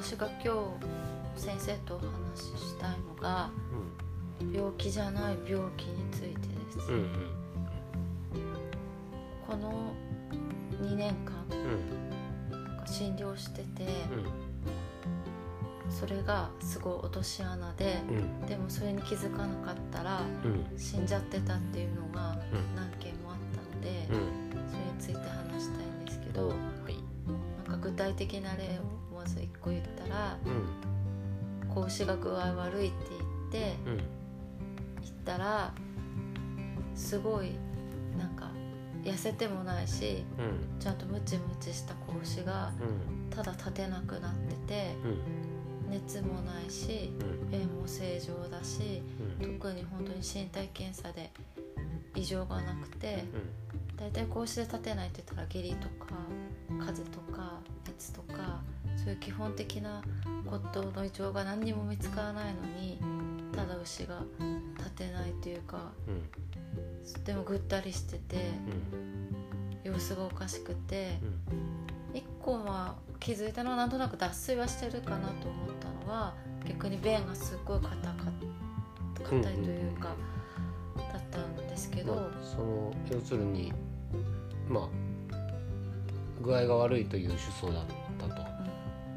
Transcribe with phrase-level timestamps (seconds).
[0.00, 0.54] 私が今
[1.34, 3.50] 日先生とお話ししたいのが、
[4.52, 6.36] 病気じゃない病気についてで
[6.70, 7.10] す、うんうん、
[9.44, 9.92] この
[10.80, 13.86] 2年間、うん、診療してて、
[15.84, 18.12] うん、それがすごい落とし穴で、う
[18.44, 20.20] ん、でもそれに気づかなかったら、
[20.76, 22.38] 死んじゃってたっていうのが
[22.76, 26.54] 何件もあったので、それについて話したいんですけど、は
[26.88, 26.94] い、
[27.68, 28.98] なんか具体的な例を。
[28.98, 29.07] まず1
[30.44, 33.76] 個言ったら、子牛が具合悪いって言って、
[35.02, 35.72] 行ったら
[36.94, 37.52] すごい
[38.18, 38.50] なんか
[39.04, 42.72] 痩せてもないし、うん、ちゃんとムチムチした子牛が
[43.30, 47.12] ただ立てなくなってて、うん、熱もないし、
[47.50, 49.02] 便も正常だし、
[49.40, 51.30] 特に本当に身体検査で
[52.14, 53.24] 異常がなくて、
[53.96, 56.14] 大体子牛で立てないって言ったら下痢とか
[56.80, 58.60] 風邪とか熱とか
[59.08, 60.02] そういう基本的な
[60.44, 62.98] ことの異常が何にも見つからないのに
[63.56, 64.22] ただ牛が
[64.76, 65.92] 立てないというか、
[67.24, 68.50] でもぐったりしてて、
[69.82, 71.18] 様子がおかしくて、
[72.12, 76.34] 1個は気づいたのはなんとなく脱水はしてるかなと思ったのは
[76.66, 78.12] 逆に便がすっごい硬か
[79.24, 80.14] 硬いというか、
[80.96, 83.72] だったんですけど、まあ、その要するに
[84.68, 84.88] まあ
[86.42, 87.84] 具合が悪いという主訴だっ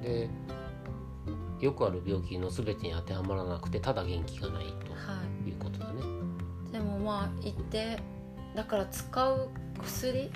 [0.01, 0.29] で
[1.59, 4.69] よくある病気の全てに当てはまらなくてただ元気がないと
[5.47, 5.53] い。
[5.53, 6.01] うことだね。
[6.01, 6.07] は
[6.69, 7.97] い、でもまあ言って
[8.55, 9.49] だから使う
[9.81, 10.31] 薬、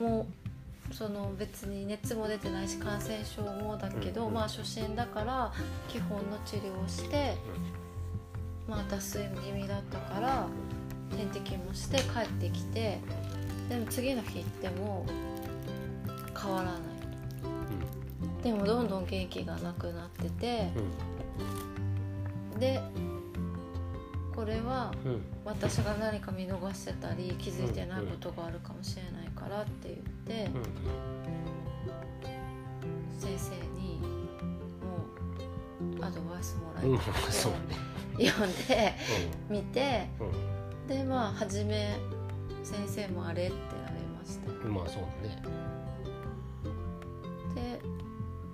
[0.00, 0.26] うん、も
[0.92, 5.52] その別に熱も出てないし感染症もだけど、うん、まあ初診だから
[5.88, 7.36] 基本の治療をして、
[8.68, 10.46] うん、まあ脱水気味だったから
[11.16, 13.00] 点滴もして帰ってきて
[13.68, 15.06] でも次の日行っても
[16.40, 16.93] 変わらない
[18.44, 20.68] でもどんどん元気がなくなってて、
[22.52, 22.78] うん、で
[24.36, 24.92] これは
[25.46, 30.50] 私が何か見逃してたり気づいてないことがあるかもしれないからって言って、
[33.18, 34.00] 先生に
[34.82, 37.22] もうアドバイスもらいたく
[38.18, 38.94] て、読んで
[39.48, 40.06] 見て、
[40.86, 41.96] でまあ初め
[42.62, 43.58] 先生もあれってな
[43.98, 44.68] りました。
[44.68, 45.73] まあそうだね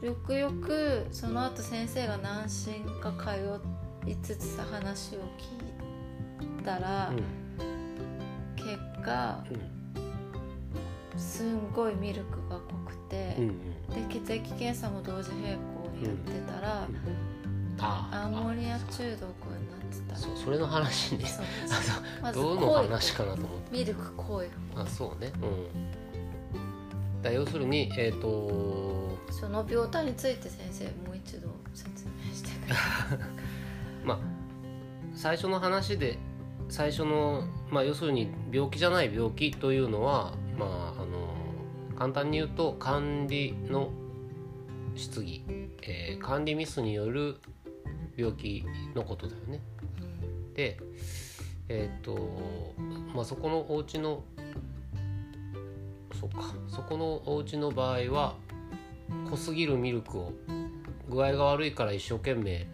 [0.03, 7.17] よくよくその後先生が何診か通いつつさ話を聞いたら、うん、
[8.57, 9.45] 結果、
[11.13, 13.51] うん、すんごいミルクが濃くて、うんう
[14.01, 16.89] ん、で血液検査も同時並行にやってたら、
[17.79, 21.25] アンモニア中毒になってたそうそれの話ね。
[22.23, 23.79] ま、どの話かなと思って。
[23.79, 25.31] ミルク濃いあそうね。
[25.43, 25.47] う
[27.19, 27.23] ん。
[27.23, 29.00] だ要するにえっ、ー、と
[29.31, 33.19] その病態について先生もう一度説明してください。
[34.05, 34.19] まあ
[35.15, 36.19] 最初の話で
[36.69, 41.35] 最初の、まあ、要するに病気じゃない病気というのは、まあ、あの
[41.97, 43.91] 簡単に言うと管理の
[44.95, 45.45] 質疑、
[45.83, 47.37] えー、管理ミスによる
[48.17, 48.65] 病気
[48.95, 49.61] のことだよね。
[50.01, 50.79] うん、で
[51.69, 52.75] えっ、ー、と
[53.15, 54.23] まあそこのお家の
[56.21, 58.37] そうかそこのお家の場合は
[59.29, 60.33] 濃すぎるミルクを
[61.09, 62.67] 具合が悪いから一生懸命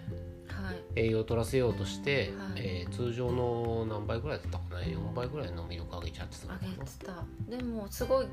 [0.97, 7.24] 栄養を取らせようとして、はい、えー、通常の何倍ぐらいだったかな？4倍ぐらいのミルクあげちゃってたあげてた。
[7.48, 8.26] でもすごい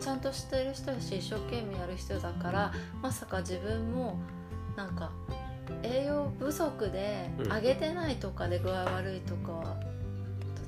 [0.00, 4.18] ちゃんとしてる人だし一生懸命やる人だからまさか自分も
[4.76, 5.12] なんか
[5.82, 9.76] 栄養不足であげてないとかで具合悪いとかは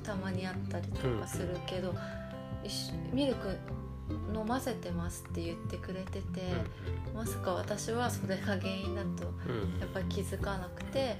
[0.03, 3.57] たまにあったりとかするけど、うん、ミルク
[4.33, 6.41] 飲ませてますって言ってくれてて、
[7.09, 9.23] うん、まさか私はそれが原因だと
[9.79, 11.17] やっぱり気づかなくて、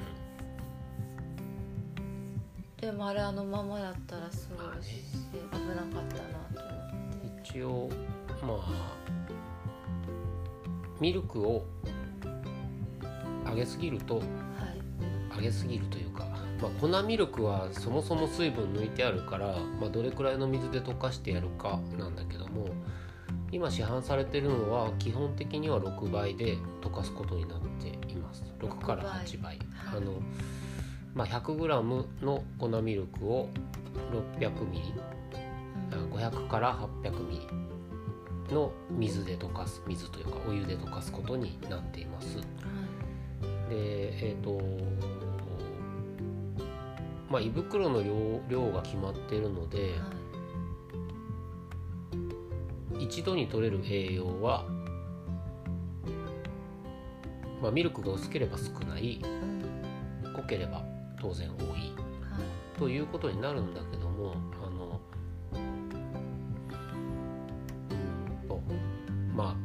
[2.80, 5.02] でもあれあのままだったらすごいし
[5.52, 7.50] 危なかったなと思って。
[7.50, 7.90] 一応
[8.42, 8.98] まあ
[11.00, 11.66] ミルクを
[13.46, 14.26] あげすぎると、はい、
[15.38, 16.27] あげすぎるというか
[16.62, 22.68] まあ、粉ミルクはそもそも水分抜いてあるから、まあ、どれくらいの水で溶かしてやるかなんだけども
[23.52, 28.44] 今市販されてるのは基本的には6倍で溶かすことになっています。
[28.60, 29.60] 6から8倍、
[29.94, 30.22] あの
[31.14, 33.50] まあ、100g の粉ミルクを
[34.40, 34.52] 600ml、
[35.94, 42.38] うん、500から 800ml の水で溶かす水というかお湯で溶かすことになっています、
[43.70, 44.62] でえっ、ー、と
[47.30, 49.96] まあ、胃袋の量量が決まっているので、
[52.94, 54.66] はい、一度に取れる栄養は
[57.62, 59.20] まあ、ミルクが薄ければ少ない、
[60.36, 60.84] 濃ければ
[61.20, 65.02] 当然多い、はい、ということになるんだけどもあの
[65.54, 65.58] う
[68.46, 68.62] んと
[69.36, 69.56] ま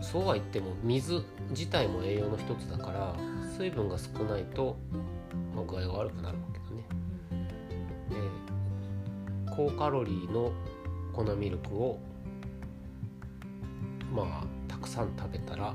[0.00, 3.16] あそうは言っても水自体も栄養の一つだから
[3.56, 4.78] 水分が少ないと、
[5.54, 6.59] まあ、具合が悪くなるわけ
[9.60, 10.52] 高カロリーの
[11.12, 11.98] 粉ミルクを
[14.10, 15.74] まあたくさん食べたら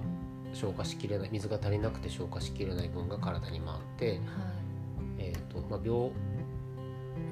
[0.54, 4.20] 消化しきれない水が足りなくて消化しきれない分が体に回って、はい、
[5.20, 6.10] えーとまあ、病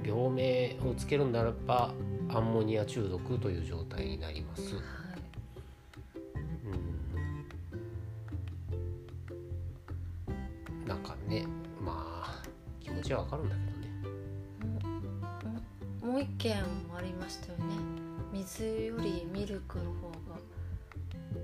[0.06, 1.92] 病名をつけるならば
[2.30, 4.76] アンモニア中毒という状態になります。
[4.76, 4.84] はい、
[6.66, 6.70] う
[10.84, 11.48] んなんかね
[11.84, 12.44] まあ
[12.80, 13.63] 気持ちはわかるんだけどね。
[16.24, 16.56] もう一件
[16.88, 17.76] もありましたよね。
[18.32, 20.38] 水よりミルクの方が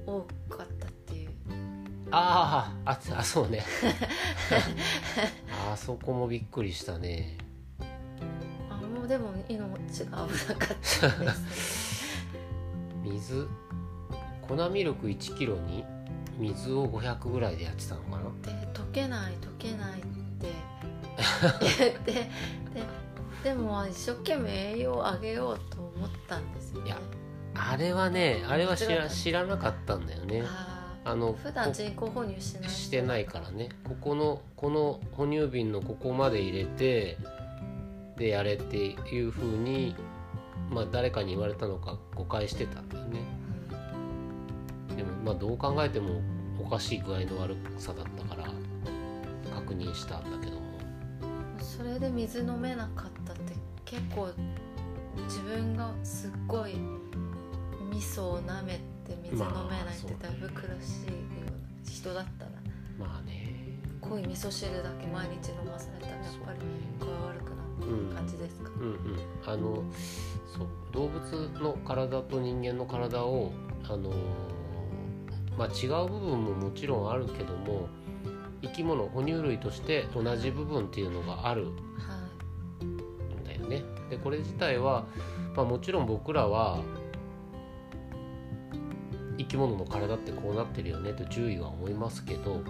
[0.05, 1.29] 多かったっていう。
[2.11, 3.65] あああそうね。
[5.69, 7.37] あそこもびっくりしたね。
[8.69, 12.15] あもうでも命が危なかったです。
[13.03, 13.47] 水
[14.47, 15.83] 粉ミルク1キロに
[16.37, 18.17] 水を500ぐらいでやってたのかな。
[18.43, 20.03] で溶けない溶けないっ
[20.39, 20.47] て
[21.81, 22.29] 言って
[23.43, 26.97] ででも一生懸命栄養をあげようと思ったんですよ、ね、いや
[27.55, 30.43] あれはねあれは知ら知らなかったんだよね。
[31.05, 33.69] あの普段人工哺乳しないしてないからね。
[33.83, 37.17] ここのこの哺乳瓶のここまで入れて
[38.17, 39.95] でやれっていうふうに
[40.69, 43.21] まあ誰かに言われたのか誤解してたんだよね、
[44.89, 46.21] うん、でもまあどう考えても
[46.61, 48.49] おかしい具合の悪さだったから
[49.51, 50.69] 確認したんだけども。
[51.59, 53.18] それで水飲めなかった
[53.89, 54.29] 結構
[55.27, 56.75] 自分がすっごい
[57.91, 62.51] 味噌を舐めて水飲めないってだいぶ苦しいような人だったら
[62.99, 63.49] まあね。
[64.01, 66.59] 濃い味噌汁だけ毎日飲まされたらやっぱり
[66.99, 69.19] 具合悪くなる感じですか、うん、うんうん。
[69.45, 69.83] あの
[70.47, 73.51] そう動物の体と人間の体を
[73.85, 74.11] あの
[75.57, 77.89] まあ違う部分ももちろんあるけども
[78.61, 81.67] 生き物哺乳類として同じ部分っていうのがある
[84.09, 85.05] でこれ自体は、
[85.55, 86.81] まあ、もちろん僕らは
[89.37, 92.61] 生き物の体ってこうなってるよねと獣医は思いますけど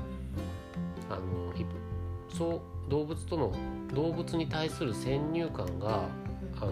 [1.10, 1.40] あの
[2.30, 3.54] そう動物との
[3.94, 6.08] 動物に対する先入観が
[6.62, 6.72] あの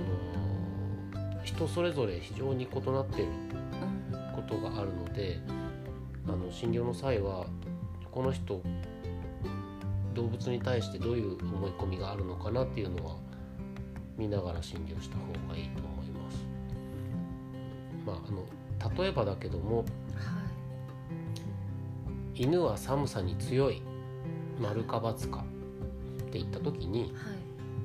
[1.43, 3.27] 人それぞれ非常に異なってる
[4.35, 5.39] ことがあるので
[6.27, 7.47] あの診療の際は
[8.11, 8.61] この人
[10.13, 13.15] 動物に対してどういう思い込みがあるのかなっていうのは
[14.17, 16.45] 見ながら診療した方がいいと思います。
[18.05, 19.83] まあ、あの例えばだけども、は
[22.33, 23.81] い、犬は寒さに強い
[24.59, 25.45] 丸か×か
[26.23, 27.11] って言った時に、はい、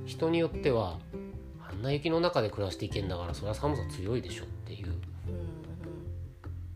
[0.07, 0.99] 人によっては
[1.69, 4.89] あんな雪の中で暮らしていけんだからそれは寒さ強いでしょっていう、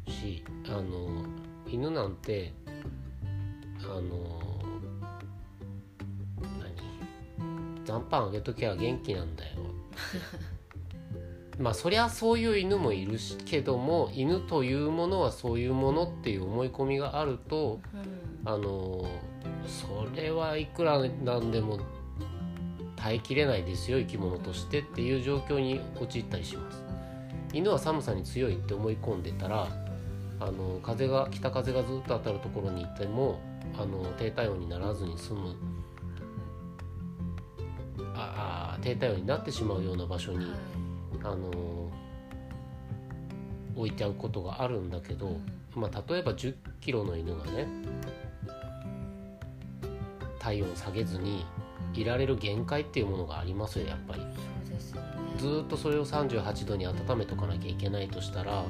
[0.07, 1.25] うん、しあの
[1.67, 2.53] 犬なんて
[3.85, 4.46] あの
[7.97, 9.51] 何残飯あげときゃ元気なんだよ。
[11.59, 17.81] まあそりゃそういう犬もいるしけども犬というものはそういうものっていう思い込みがあると、
[18.45, 19.07] うん、あの
[19.67, 21.79] それはいくらなんでも
[22.95, 26.85] 耐えきれないですよ生き物としてっていう状況に陥ったりします。
[27.55, 29.67] 犬は寒さに強いって思い込んでたら
[30.41, 33.41] あの風が北風がずっと当たるところにいても
[33.79, 35.57] あの低体温にならずに済む
[38.87, 40.47] 低体温になってしまうような場所に
[41.25, 41.51] あの
[43.75, 45.41] 置いてあることがあるんだけど、
[45.75, 47.67] まあ、例えば1 0キロの犬がね
[50.39, 51.45] 体温下げずに
[51.95, 54.23] いられる限界っていうものがありますよやっぱり。
[55.39, 58.65] ずっとそれを38度に温めとかなきゃいけないとしたら、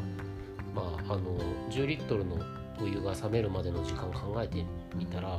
[0.75, 1.39] まあ、あの
[1.71, 2.39] 10リットルの
[2.81, 4.65] お湯が冷めるまでの時間考えて
[4.97, 5.39] みたら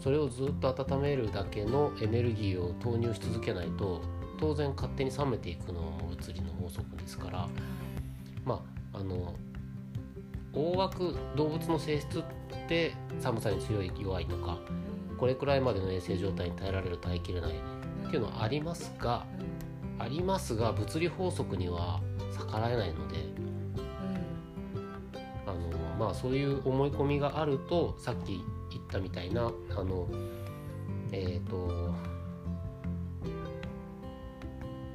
[0.00, 4.02] それをずっと温めるだけのエネルギーを投入し続けないと
[4.38, 7.48] 当然勝手に冷めていくのも物理の法則ですから
[8.44, 9.34] まああの
[10.52, 12.22] 大枠動物の性質っ
[12.68, 14.58] て寒さに強い弱いとか
[15.18, 19.24] これくらいまでの衛生状態に耐えられる耐えきれないっていうのはありますが
[19.98, 22.00] ありますが物理法則には
[22.36, 23.16] 逆らえないので、
[25.46, 28.40] あのまあそういう思い込みがあるとさっき言
[28.92, 30.06] ったみたいなあの
[31.12, 31.94] えっ、ー、と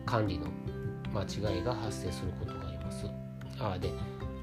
[0.06, 0.48] 管理の
[1.14, 3.06] 間違いが発生することがあります。
[3.60, 3.92] あで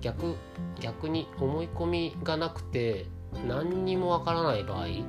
[0.01, 0.35] 逆
[0.81, 3.07] 逆に思い込みがなくて
[3.47, 5.05] 何にもわからない場合、はい、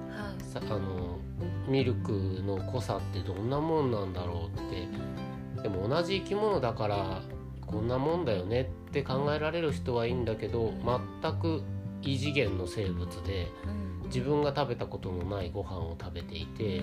[0.55, 1.17] あの
[1.67, 2.11] ミルク
[2.45, 4.61] の濃さってどんなもんなんだろうっ
[5.55, 7.21] てでも同じ生き物だから
[7.65, 10.71] こんなもんだよねって考えられる人はいいんだけど
[11.21, 11.63] 全く
[12.03, 13.47] 異次元の生物で
[14.05, 16.81] 自分が食べたことのないご飯を食べていて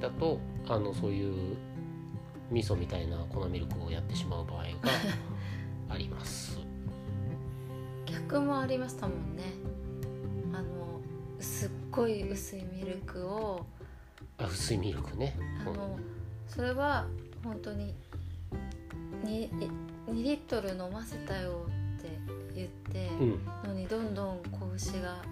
[0.00, 1.56] だとあのそういう
[2.50, 4.68] 味噌みたいな粉ミルクをやってしまう場合が
[5.88, 6.58] あります。
[8.06, 9.44] 逆もありましたもんね。
[10.52, 11.00] あの
[11.40, 13.64] すっごい薄いミルクを。
[14.38, 15.36] あ薄いミルクね。
[15.60, 15.98] あの
[16.46, 17.06] それは
[17.42, 17.94] 本当に
[19.24, 19.50] 2,
[20.06, 21.66] 2リットル飲ませたよ
[21.98, 22.08] って
[22.54, 24.40] 言って、うん、のにどんどん
[24.90, 25.22] 拳が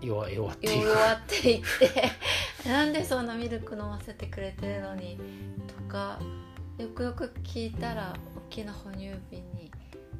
[0.00, 2.12] 弱弱ってい弱っていって
[2.68, 5.18] なんでそんなミルク飲ませてくれてるのに
[5.66, 6.18] とか
[6.78, 9.70] よくよく聞いたら大きな哺乳瓶に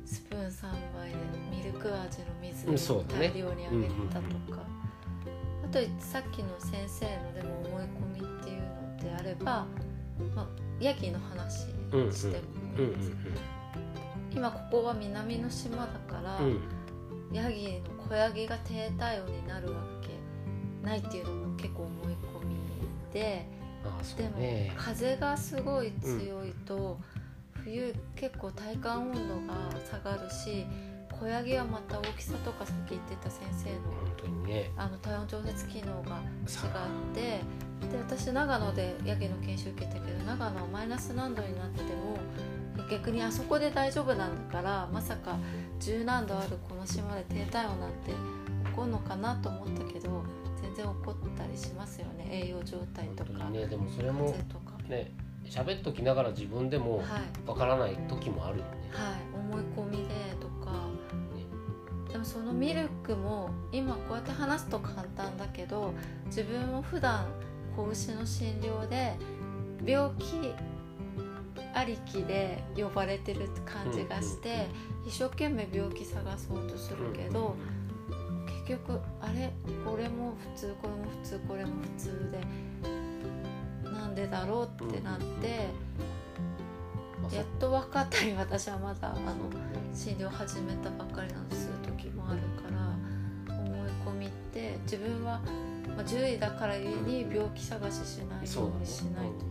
[0.05, 1.17] スプーン3杯で
[1.51, 4.63] ミルク味の水を大量にあげたとか、
[5.65, 9.67] あとさっきの先生のでも思い込みっていうのであれば、
[10.35, 10.49] まあ、
[10.81, 12.33] ヤギの話してもいいです
[14.31, 16.63] 今ここは南の島だから、うん、
[17.33, 20.09] ヤギの子ヤギが低体温になるわけ。
[20.85, 23.47] ないっていうのも結構思い込みで、
[24.17, 26.99] でも風がすごい強いと、
[27.65, 29.55] 冬結構体感温度が
[29.91, 30.65] 下がるし
[31.21, 42.17] 小ヤギはまた大きさとかさっき言ってた先生の,、ね、あの体温調節機能が違ってで私長野でヤギの研修受けたけど長野はマイナス何度になっても
[42.91, 45.39] 逆にあそこで大丈夫なんだからまさか
[45.79, 50.25] 十何度あるこの島で低体温なんて起こるのかなと思ったけど
[50.61, 52.29] 全然起こったりしますよね。
[52.31, 53.49] 栄養状態とか。
[53.51, 54.35] ね、でもそれも
[54.89, 55.13] ね
[55.45, 57.03] 喋っときながら自分でも
[57.47, 58.71] わからない時もあるよね。
[58.91, 60.73] はい、思い込みでとか、
[61.35, 65.95] ね、でもそのミルクも今こうやって話すと簡単だけど
[66.27, 67.27] 自分も普段
[67.77, 69.15] 子牛の診療で
[69.85, 70.53] 病気
[71.75, 74.67] ありきで呼ばれてる感じがして、
[75.07, 77.55] 一生懸命病気探そうとするけど、
[78.67, 79.53] 結局あれ？
[79.85, 85.69] これも普通これも普通これも普通でなんでだろうってなって、
[87.35, 89.35] やっと分かったり私はまだあの
[89.95, 92.69] 診療始めたばっかりなのする時もあるか
[93.49, 95.41] ら思い込みって自分は、
[95.97, 99.48] まあ、獣医だからゆえに病気探ししないようにしないと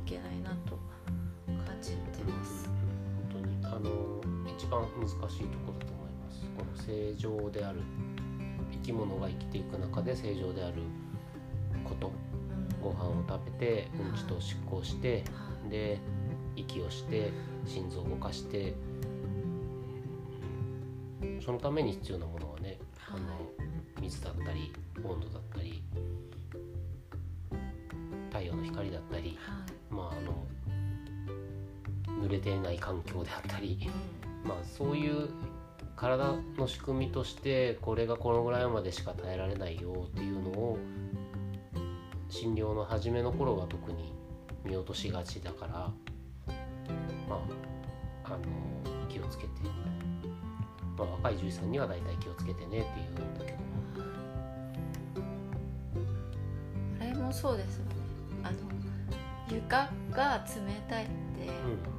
[4.69, 6.45] 番難しいところだと思います。
[6.57, 7.81] この正常である
[8.71, 10.81] 生き物が生きていく中で正常である
[11.83, 12.11] こと。
[12.81, 15.23] ご飯を食べてうんちと執行して
[15.67, 15.99] で
[16.55, 17.31] 息をして
[17.65, 18.75] 心臓を動かして
[21.43, 22.77] そのために必要なものはね
[23.09, 23.19] あの
[23.99, 24.71] 水だったり
[25.03, 25.81] 温度だったり
[28.29, 29.37] 太陽の光だったり、
[29.89, 30.45] まああの
[32.23, 33.89] 濡れていない環境であったり、
[34.47, 35.29] まあ、そういう
[35.97, 40.77] 体の仕組みとしてこれがこのぐらいまでしか耐えられないよっていうのを
[42.29, 44.13] 診療の初めの頃は特に
[44.63, 45.73] 見落としがちだから
[47.27, 47.39] まあ
[48.25, 48.37] あの
[49.09, 49.49] 気をつけて、
[50.97, 53.57] まあ、若い獣医さんには大体気をつけてねって言うんだけど。
[56.99, 57.77] あれもそうです。
[57.77, 57.91] よね
[58.43, 58.57] あの
[59.49, 61.96] 床が冷たいって、うん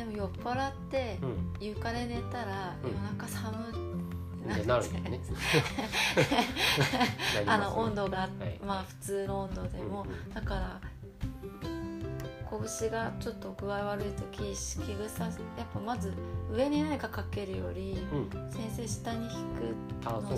[0.00, 1.18] でも酔っ払って
[1.60, 5.20] 床で寝たら夜中寒ってなる よね。
[7.46, 8.30] あの温度が、
[8.66, 10.80] まあ普通の温度でも、だから
[12.78, 15.34] 拳がちょっと具合悪い時敷草やっ
[15.74, 16.14] ぱまず
[16.50, 17.98] 上に何かかけるより、
[18.50, 20.32] 先生下に引くのを勧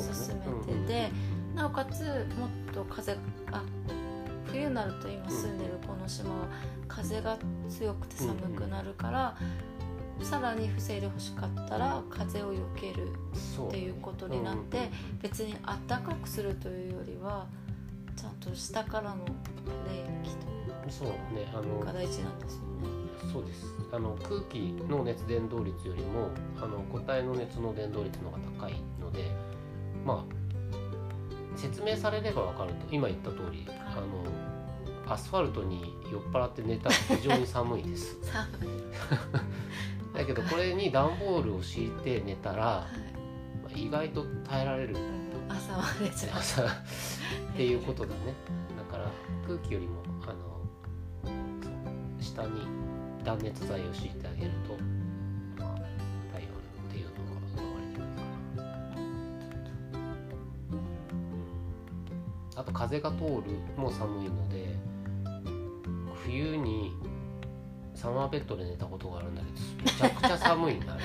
[0.67, 1.13] めてて、
[1.55, 2.03] なおかつ
[2.37, 3.17] もっと風
[3.53, 3.63] あ
[4.53, 6.47] 冬になると今住んでるこの島は
[6.87, 9.37] 風が強くて寒くなるから、
[10.23, 13.13] さらに防いでほしかったら風をよける
[13.67, 14.91] っていうことになって、
[15.23, 17.47] 別にあったかくするというよりは
[18.15, 19.33] ちゃんと下からの冷
[20.23, 20.53] 気と
[20.91, 23.33] そうねあのが大事なんですよね。
[23.33, 23.65] そうです。
[23.93, 26.31] あの空気の熱伝導率よりも
[26.61, 29.31] あの固体の熱の伝導率の方が高いので
[30.05, 30.42] まあ
[31.57, 38.17] 説明されれば分かると今言った通り、はい、あのアスファルトに酔っ払って寝たら非常に寒いです。
[40.15, 42.87] だけどこれに段ボールを敷いて寝たら、は
[43.75, 44.97] い、意外と耐えられる、
[45.49, 46.63] 朝まで朝。
[46.63, 46.67] っ
[47.57, 48.35] ていうことだね。
[48.77, 49.11] だから
[49.47, 50.53] 空気よりもあの
[52.21, 52.67] 下に
[53.25, 55.02] 断熱材を敷いてあげると
[62.63, 63.27] あと風が通る
[63.77, 64.77] も寒いので
[66.25, 66.93] 冬に
[67.93, 71.03] サマーベッドで寝たことがあるんだけどめちゃくちゃ寒いんだね。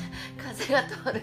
[0.36, 1.22] 風が通る。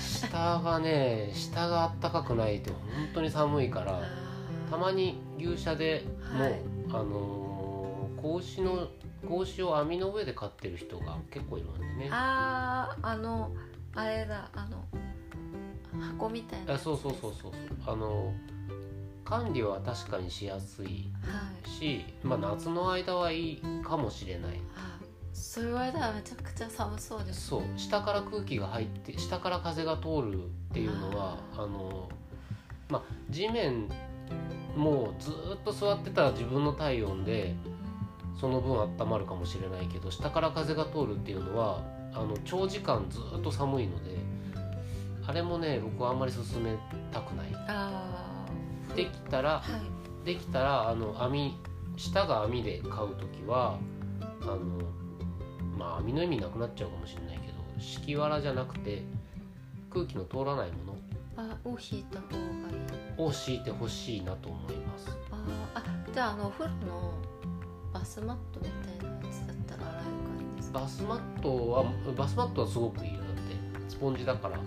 [0.00, 2.80] 下がね下があったかくないって本
[3.14, 4.00] 当に寒いから
[4.68, 6.04] たまに牛舎で
[6.36, 8.88] も、はい、あのー、格子の
[9.22, 12.08] 格子を網の上で飼ってる人が結構いるんでね。
[12.10, 13.52] あああの
[13.94, 14.84] あれだあの
[15.98, 16.74] 箱みたいな。
[16.74, 17.52] あそうそうそうそう
[17.86, 18.32] あの
[19.24, 21.08] 管理は確かにしやすい
[21.66, 24.60] し、はい、まあ夏の間はいいかもしれない、
[25.32, 27.62] そういう間はめちゃくちゃ寒そうです、ね、そう。
[27.78, 32.08] 下から空気が入って下から風が通るっていうのはあの
[32.88, 33.88] まあ地面
[34.76, 35.34] もうずっ
[35.64, 37.54] と座ってた自分の体温で
[38.40, 41.82] その分温まるかもしれないけど下から風が通るっていうのは
[42.12, 44.16] あの長時間ずっと寒いので
[45.26, 46.76] あれもね僕はあんまり勧め
[47.12, 47.46] たくない。
[48.96, 49.62] できたら、は
[50.22, 51.56] い、できたらあの網
[51.96, 53.78] 下が網で買う時は
[54.42, 54.58] あの
[55.78, 59.02] まあ網の意味なくなっちゃうかもしれないけど敷きわらじゃなくて
[59.90, 60.98] 空気の通らないもの。
[61.34, 62.44] あを引いた方がいい。
[63.16, 65.08] を敷いてほしいなと思います。
[65.30, 65.36] あ
[65.74, 67.14] あじゃああのお風呂の
[67.92, 70.80] バスマットみたいなやつだったら洗える感じですか？
[70.80, 71.84] バスマットは
[72.16, 73.20] バスマットはすごくいいよ。
[73.20, 74.66] だってスポンジだから、はい、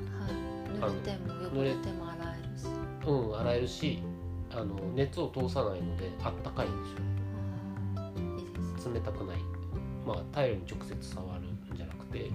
[0.79, 2.67] 濡れても汚れても洗えるし。
[3.07, 3.99] うん洗えるし
[4.51, 6.93] あの熱を通さないのであったかいんです
[8.87, 8.93] よ。
[8.93, 9.37] 冷たくない。
[10.05, 12.19] まあタイルに直接触るんじゃなくて。
[12.19, 12.29] ね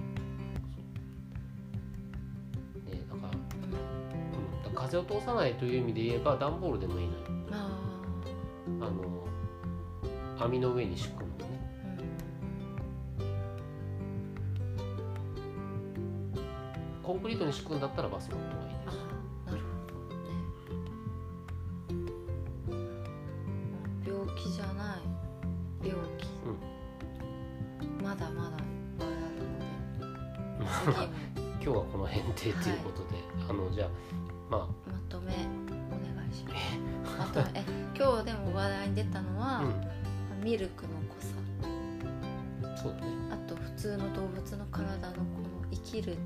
[3.09, 3.33] だから,、
[4.67, 7.19] うん、だ風を通さないという意味で言えば段ボールでもいいのよ。
[8.79, 11.20] あの網の上に敷く
[17.03, 18.71] コンクリートに敷くんだったらバスマットがいい
[31.63, 33.89] 今日はこの辺でということで、はい、あのじゃあ
[34.49, 34.91] まあ。
[34.91, 37.17] まとめお願いします。
[37.19, 37.63] まとめえ
[37.95, 41.27] 今日でも話題に出たのは、うん、ミルクの濃さ。
[42.81, 43.13] そうだね。
[43.31, 46.17] あと普通の動物の体のこの生きる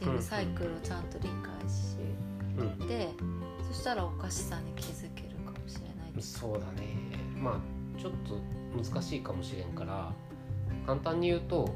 [0.00, 1.98] っていうサイクルをちゃんと理解し、
[2.58, 3.10] うん、で
[3.68, 6.22] そしたらおかしさに気づけるかもしれない。
[6.22, 6.96] そうだね。
[7.36, 8.38] まあちょっと
[8.82, 10.12] 難しいかもしれんから
[10.86, 11.74] 簡単に言うと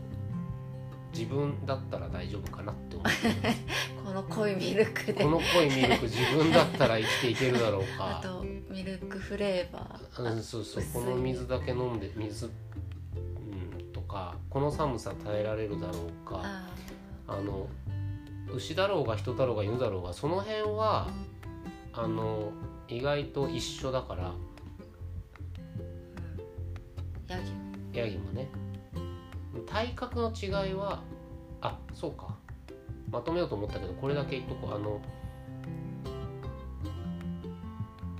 [1.13, 3.55] 自分だったら大丈夫かなって思って
[4.03, 5.23] この濃いミルクで。
[5.23, 8.19] この濃いミルク自分だったら生きていけるだろうか。
[8.19, 10.85] あとミルクフレーバー、うん、そうそう。
[10.95, 16.41] この水だけ飲んで水、うん、とかこの寒さ耐えられるだろうか。
[17.27, 17.69] あの
[18.53, 21.09] 牛だろうが人だろうが犬だろうがその辺は
[21.93, 22.53] あの
[22.89, 24.37] 意外と一緒だから、うん、
[27.29, 27.57] ヤギも。
[27.93, 28.49] ヤギもね。
[29.67, 31.03] 体格の違いは
[31.61, 32.37] あそうか。
[33.11, 34.75] まとめようと思ったけどこれだけ言っとこう。
[34.75, 35.01] あの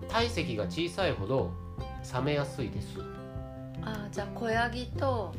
[0.09, 1.53] 体積が小さいほど
[2.15, 2.99] 冷めやすいです。
[3.83, 5.35] あじゃあ小ヤギと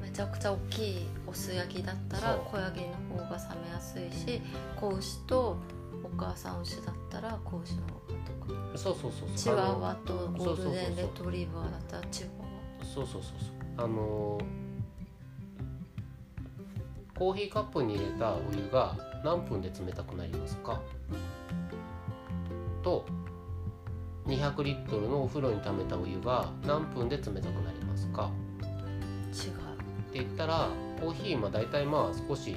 [0.00, 4.42] めちゃくちゃ大きいオスヤギだったら小ヤギの方が冷めやすいし
[4.78, 5.56] 子牛と
[6.02, 8.32] お母さん牛だったら子牛の方がと
[8.72, 8.78] か。
[8.78, 12.84] そうそうそうチワワとゴールデンレトリバーだったらチワワ。
[12.84, 13.84] そうそうそうそう。
[13.84, 14.44] あのー
[17.16, 20.80] コーヒーカップに入れたお湯が何分で冷たくなりますか？
[22.82, 23.04] と
[24.26, 28.30] 200リットルのお風呂に溜めたお湯が何分で冷たくなりますか？
[29.34, 29.50] 違う。
[29.50, 32.56] って言ったらコーヒーま大体まあ少し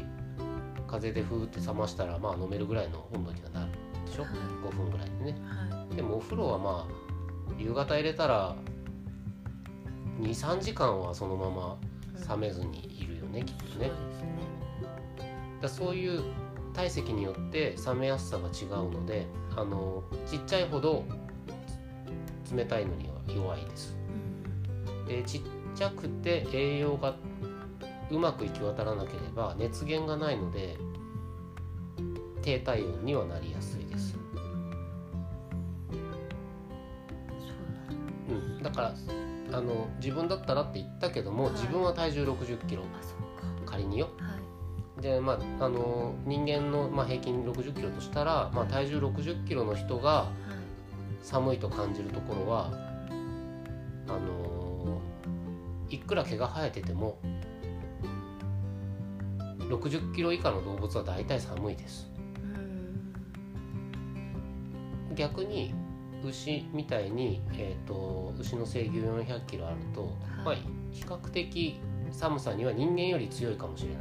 [0.88, 3.72] 風でふーって冷ましたらまあ飲めるぐらいの温度にはなる
[4.06, 8.56] でしょ、はい、5分ぐらいでね、はい、でもお風呂はまあ夕方入れたら
[10.20, 11.78] 23時間はそのまま
[12.36, 13.92] 冷めずにいるよね、うん、きっとね。
[15.62, 16.22] だそういう
[16.74, 21.06] 体積によって冷めやすさが違うのであのちっちゃいほど
[22.54, 23.96] 冷たいのには弱いです。
[25.08, 25.42] でちっ
[25.76, 27.16] ちゃくて栄養が
[28.14, 30.78] うまく行き渡らなければ熱源がないので
[32.42, 34.18] 低体温にはなりやすいです。
[38.30, 38.70] うん、だ。
[38.70, 38.94] から
[39.52, 42.84] あの自分だったらって言ったけども、はい、自分は体重6 0キロ。
[43.66, 44.38] 仮によ、は
[45.00, 45.02] い。
[45.02, 50.32] でまあ、あの人間の、まあ、平均6 0キロとしたら、まあ、体重6 0キロの人が
[51.24, 52.72] 寒いと感じるところは
[54.08, 55.02] あの
[55.90, 57.18] いくら毛が生えてても
[59.78, 62.10] 60キロ以下の動物は大体寒いです。
[65.16, 65.74] 逆に
[66.24, 70.56] 牛みたいに、えーと、牛の制御400キロあると、はい、まあ、
[70.92, 71.80] 比較的
[72.12, 73.98] 寒さには人間より強いかもしれない。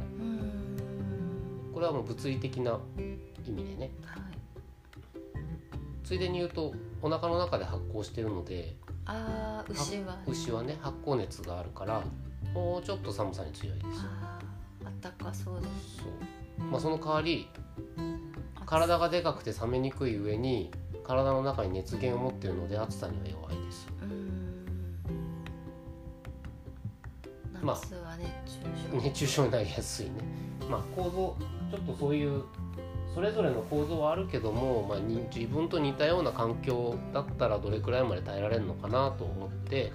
[1.73, 2.79] これはもう物理的な
[3.45, 4.21] 意味でね、はい、
[6.03, 12.03] ついでに言うとお腹の中で発酵してるのであ牛は、ね、牛はね発酵熱があるから
[12.53, 14.05] もうちょっと寒さに強いです
[15.09, 17.49] かそうですそう、まあ、その代わり
[18.65, 20.71] 体がでかくて冷めにくい上に
[21.03, 23.87] 体の中に熱源を持っているので暑さには弱いです。
[27.61, 27.77] まあ
[28.17, 29.01] 熱中症。
[29.01, 30.11] 熱中症になりやすいね。
[30.69, 31.35] まあ構造
[31.71, 32.43] ちょっとそういう
[33.13, 39.91] それぞれの構造はあるけども、まあ、に自分と似たような環境だったらどれくらいまで耐えられるのかなと思って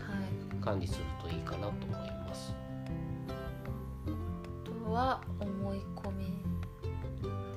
[0.60, 2.54] 管理するといいかなと思います。
[4.92, 6.24] は思い込み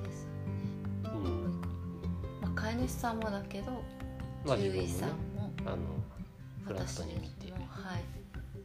[0.04, 0.54] ですよね。
[1.04, 1.60] うん、
[2.40, 3.72] まあ、飼い主さんもだけど、
[4.44, 5.76] まあ、獣医さんも、ね、あの
[6.64, 8.04] フラットに見て、はい、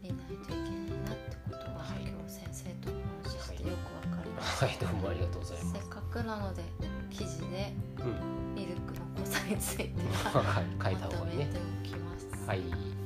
[0.01, 4.65] 見ないといけないなってことは、はい、今日先生とお話ししてよくわかりました。
[4.65, 5.73] はい、どうもありがとうございます。
[5.73, 6.63] せっかくなので
[7.10, 7.73] 記事で、
[8.56, 9.91] ミルクの濃さについて
[10.34, 11.45] は、 はい、書いた方がいいね。
[11.45, 12.27] まとめておきます。
[12.47, 12.96] はい